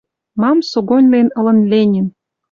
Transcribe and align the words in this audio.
Мам 0.41 0.57
согоньлен 0.71 1.27
ылын 1.39 1.59
Ленин 1.71 2.07